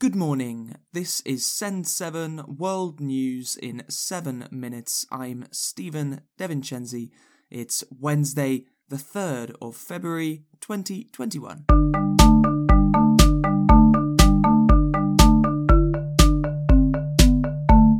[0.00, 0.76] Good morning.
[0.94, 5.04] This is Send 7 World News in 7 minutes.
[5.12, 7.10] I'm Stephen DeVincenzi.
[7.50, 11.66] It's Wednesday, the 3rd of February 2021.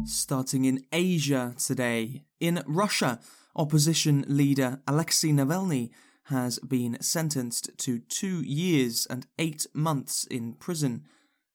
[0.07, 2.25] Starting in Asia today.
[2.41, 3.21] In Russia,
[3.55, 5.91] opposition leader Alexei Navalny
[6.30, 11.05] has been sentenced to two years and eight months in prison.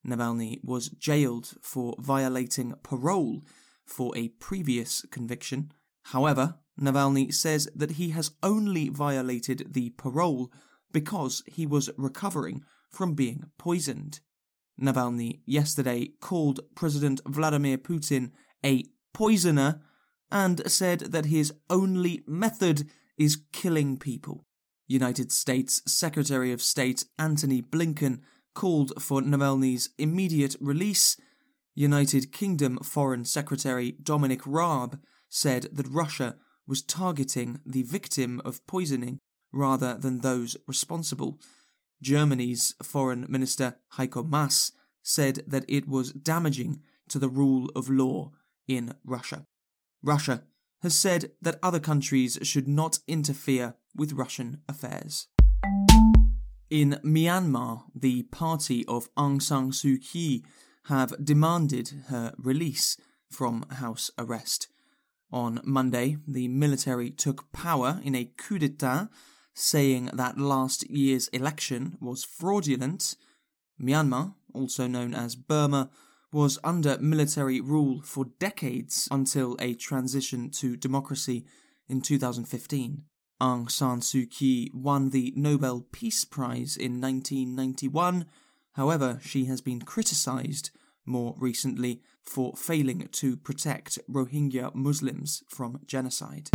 [0.05, 3.41] Navalny was jailed for violating parole
[3.85, 5.71] for a previous conviction.
[6.03, 10.51] However, Navalny says that he has only violated the parole
[10.91, 14.19] because he was recovering from being poisoned.
[14.79, 18.31] Navalny yesterday called President Vladimir Putin
[18.63, 19.81] a poisoner
[20.31, 24.45] and said that his only method is killing people.
[24.87, 28.19] United States Secretary of State Antony Blinken
[28.55, 31.17] called for Navalny's immediate release.
[31.75, 39.19] United Kingdom Foreign Secretary Dominic Raab said that Russia was targeting the victim of poisoning
[39.51, 41.39] rather than those responsible.
[42.01, 44.71] Germany's Foreign Minister Heiko Maas
[45.03, 48.31] said that it was damaging to the rule of law
[48.67, 49.45] in Russia.
[50.01, 50.43] Russia
[50.81, 55.27] has said that other countries should not interfere with Russian affairs.
[56.69, 60.43] In Myanmar, the party of Aung San Suu Kyi
[60.85, 62.97] have demanded her release
[63.29, 64.67] from house arrest.
[65.31, 69.09] On Monday, the military took power in a coup d'etat,
[69.53, 73.15] saying that last year's election was fraudulent.
[73.79, 75.91] Myanmar, also known as Burma,
[76.31, 81.45] was under military rule for decades until a transition to democracy
[81.87, 83.03] in 2015.
[83.41, 88.25] Aung San Suu Kyi won the Nobel Peace Prize in 1991.
[88.73, 90.71] However, she has been criticized
[91.05, 96.49] more recently for failing to protect Rohingya Muslims from genocide.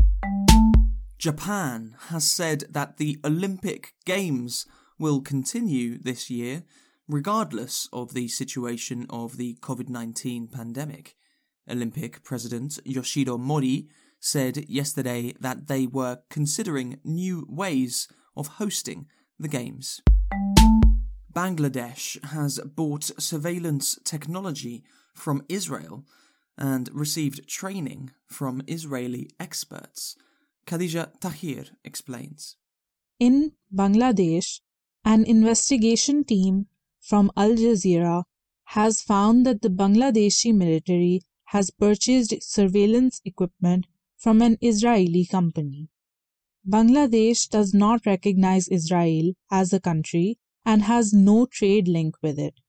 [1.19, 4.67] Japan has said that the Olympic Games
[4.99, 6.63] will continue this year
[7.07, 11.17] regardless of the situation of the COVID 19 pandemic.
[11.69, 13.89] Olympic President Yoshiro Mori
[14.21, 19.07] said yesterday that they were considering new ways of hosting
[19.39, 20.03] the Games.
[21.33, 26.05] Bangladesh has bought surveillance technology from Israel
[26.59, 30.17] and received training from Israeli experts.
[30.67, 32.57] Khadija Tahir explains.
[33.19, 34.61] In Bangladesh,
[35.05, 36.67] an investigation team
[37.01, 38.25] from Al Jazeera
[38.65, 43.87] has found that the Bangladeshi military has purchased surveillance equipment
[44.21, 45.89] from an Israeli company.
[46.69, 52.61] Bangladesh does not recognize Israel as a country and has no trade link with it.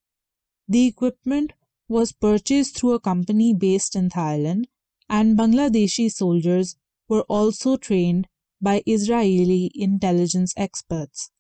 [0.68, 1.52] The equipment
[1.90, 4.66] was purchased through a company based in Thailand,
[5.10, 6.78] and Bangladeshi soldiers
[7.10, 8.30] were also trained
[8.62, 11.32] by Israeli intelligence experts.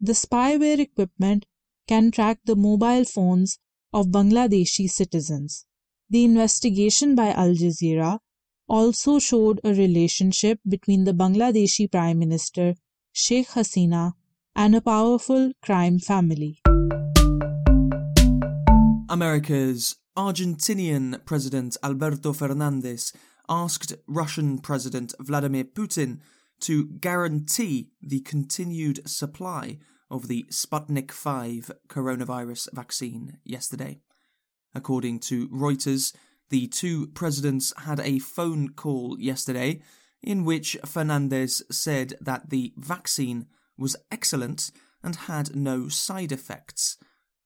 [0.00, 1.44] The spyware equipment
[1.86, 3.58] can track the mobile phones
[3.92, 5.66] of Bangladeshi citizens.
[6.08, 8.20] The investigation by Al Jazeera
[8.70, 12.74] also showed a relationship between the Bangladeshi Prime Minister
[13.12, 14.12] Sheikh Hasina
[14.54, 16.60] and a powerful crime family.
[19.10, 23.12] America's Argentinian President Alberto Fernandez
[23.48, 26.20] asked Russian President Vladimir Putin
[26.60, 29.78] to guarantee the continued supply
[30.10, 34.00] of the Sputnik V coronavirus vaccine yesterday.
[34.74, 36.14] According to Reuters,
[36.50, 39.80] the two presidents had a phone call yesterday
[40.22, 43.46] in which Fernandez said that the vaccine
[43.78, 44.70] was excellent
[45.02, 46.98] and had no side effects.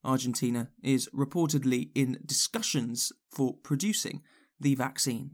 [0.02, 4.22] Argentina is reportedly in discussions for producing
[4.60, 5.30] the vaccine.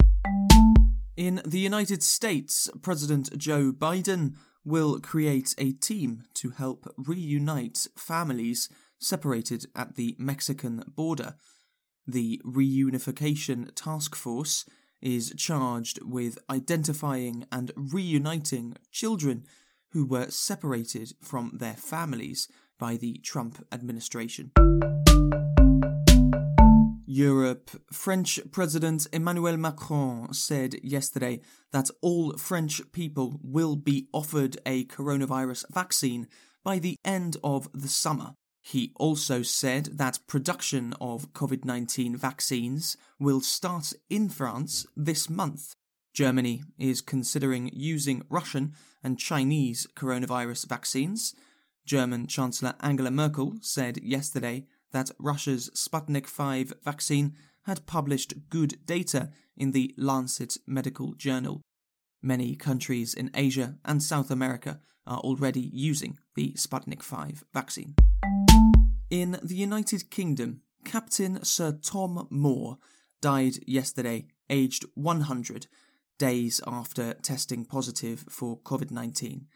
[1.17, 8.69] In the United States, President Joe Biden will create a team to help reunite families
[8.99, 11.35] separated at the Mexican border.
[12.07, 14.65] The Reunification Task Force
[15.01, 19.45] is charged with identifying and reuniting children
[19.93, 22.49] who were separated from their families
[22.79, 24.53] by the Trump administration.
[27.07, 31.41] Europe, French President Emmanuel Macron said yesterday
[31.73, 36.29] that all French people will be offered a coronavirus vaccine
[36.63, 38.37] by the end of the summer.
[38.63, 45.75] He also said that production of COVID 19 vaccines will start in France this month.
[46.13, 51.35] Germany is considering using Russian and Chinese coronavirus vaccines.
[51.87, 59.31] German Chancellor Angela Merkel said yesterday that Russia's Sputnik 5 vaccine had published good data
[59.57, 61.63] in the Lancet Medical Journal.
[62.23, 67.95] Many countries in Asia and South America are already using the Sputnik 5 vaccine.
[69.11, 72.79] In the United Kingdom, Captain Sir Tom Moore
[73.21, 75.67] died yesterday, aged 100,
[76.17, 79.49] days after testing positive for COVID 19.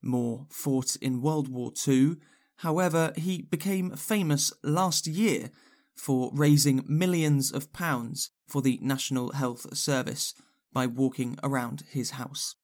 [0.00, 2.18] Moore fought in World War II,
[2.58, 5.50] however, he became famous last year
[5.96, 10.34] for raising millions of pounds for the National Health Service
[10.72, 12.54] by walking around his house.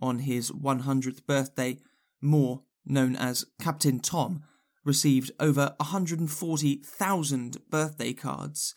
[0.00, 1.78] On his 100th birthday,
[2.20, 4.42] Moore, known as Captain Tom,
[4.86, 8.74] received over 140,000 birthday cards.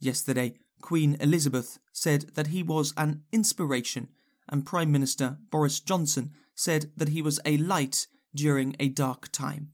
[0.00, 4.08] Yesterday, Queen Elizabeth said that he was an inspiration,
[4.48, 9.72] and Prime Minister Boris Johnson said that he was a light during a dark time.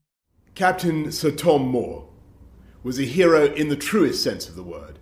[0.55, 2.09] Captain Sir Tom Moore
[2.83, 4.99] was a hero in the truest sense of the word.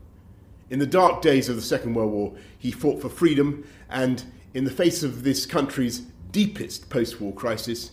[0.70, 4.25] In the dark days of the Second World War, he fought for freedom, and
[4.55, 6.00] in the face of this country's
[6.31, 7.93] deepest post war crisis,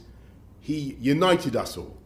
[0.60, 1.99] he united us all.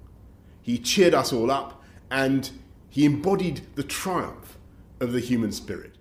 [0.64, 2.50] He cheered us all up, and
[2.90, 4.58] he embodied the triumph
[5.02, 5.98] of the human spirit.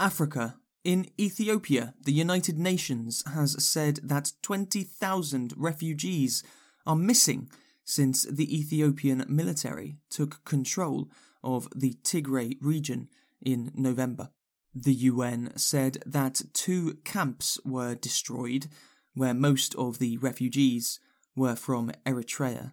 [0.00, 0.56] Africa.
[0.84, 6.42] In Ethiopia, the United Nations has said that 20,000 refugees
[6.86, 7.50] are missing
[7.84, 11.10] since the Ethiopian military took control
[11.44, 13.08] of the Tigray region
[13.42, 14.30] in November.
[14.74, 18.68] The UN said that two camps were destroyed,
[19.14, 21.00] where most of the refugees
[21.38, 22.72] were from Eritrea.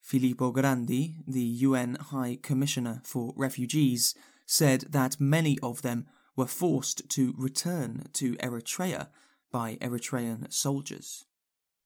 [0.00, 4.14] Filippo Grandi, the UN High Commissioner for Refugees,
[4.46, 6.06] said that many of them
[6.36, 9.08] were forced to return to Eritrea
[9.50, 11.24] by Eritrean soldiers.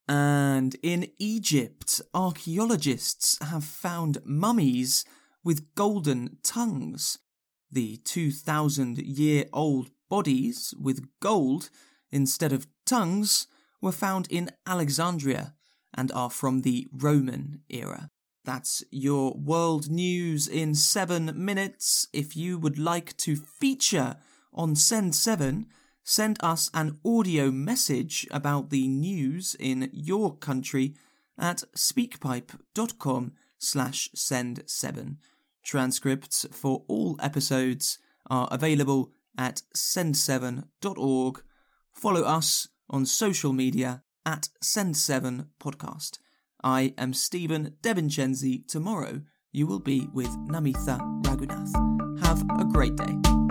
[0.08, 5.04] And in Egypt, archaeologists have found mummies
[5.44, 7.19] with golden tongues.
[7.70, 11.69] The 2,000 year old bodies with gold
[12.10, 13.46] instead of tongues
[13.81, 15.54] were found in Alexandria
[15.98, 18.08] and are from the Roman era.
[18.44, 22.06] That's your world news in seven minutes.
[22.12, 24.14] If you would like to feature
[24.54, 25.66] on Send 7,
[26.04, 30.94] send us an audio message about the news in your country
[31.36, 35.18] at speakpipe.com slash send 7.
[35.64, 37.98] Transcripts for all episodes
[38.30, 41.42] are available at send7.org.
[41.92, 46.19] Follow us on social media at send7podcast.
[46.62, 48.69] I am Stephen DeVincenzi.
[48.69, 49.22] Tomorrow
[49.52, 52.20] you will be with Namitha Ragunath.
[52.22, 53.47] Have a great day.